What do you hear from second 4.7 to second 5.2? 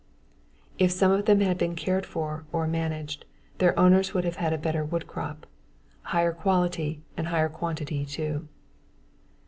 wood